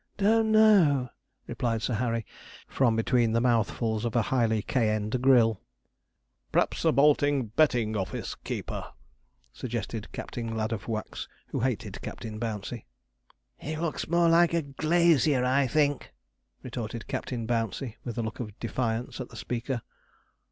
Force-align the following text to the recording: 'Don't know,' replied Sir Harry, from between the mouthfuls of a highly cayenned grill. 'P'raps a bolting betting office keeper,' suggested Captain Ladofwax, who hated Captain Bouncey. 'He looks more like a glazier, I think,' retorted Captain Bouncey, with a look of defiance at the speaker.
'Don't 0.17 0.51
know,' 0.51 1.09
replied 1.45 1.79
Sir 1.83 1.93
Harry, 1.93 2.25
from 2.67 2.95
between 2.95 3.33
the 3.33 3.39
mouthfuls 3.39 4.03
of 4.03 4.15
a 4.15 4.23
highly 4.33 4.63
cayenned 4.63 5.21
grill. 5.21 5.61
'P'raps 6.51 6.83
a 6.83 6.91
bolting 6.91 7.49
betting 7.55 7.95
office 7.95 8.33
keeper,' 8.33 8.93
suggested 9.53 10.11
Captain 10.11 10.57
Ladofwax, 10.57 11.27
who 11.49 11.59
hated 11.59 12.01
Captain 12.01 12.39
Bouncey. 12.39 12.87
'He 13.57 13.77
looks 13.77 14.07
more 14.07 14.27
like 14.27 14.55
a 14.55 14.63
glazier, 14.63 15.45
I 15.45 15.67
think,' 15.67 16.11
retorted 16.63 17.05
Captain 17.05 17.45
Bouncey, 17.45 17.97
with 18.03 18.17
a 18.17 18.23
look 18.23 18.39
of 18.39 18.59
defiance 18.59 19.21
at 19.21 19.29
the 19.29 19.37
speaker. 19.37 19.83